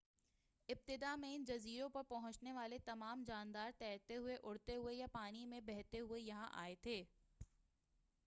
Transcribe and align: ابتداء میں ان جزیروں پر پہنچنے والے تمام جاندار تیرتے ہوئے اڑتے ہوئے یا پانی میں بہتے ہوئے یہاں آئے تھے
ابتداء 0.69 1.15
میں 1.15 1.33
ان 1.35 1.43
جزیروں 1.45 1.89
پر 1.89 2.03
پہنچنے 2.07 2.53
والے 2.53 2.77
تمام 2.85 3.23
جاندار 3.27 3.71
تیرتے 3.77 4.15
ہوئے 4.15 4.37
اڑتے 4.43 4.75
ہوئے 4.75 4.95
یا 4.95 5.07
پانی 5.11 5.45
میں 5.45 5.59
بہتے 5.61 5.99
ہوئے 5.99 6.21
یہاں 6.21 6.49
آئے 6.53 6.75
تھے 6.81 7.03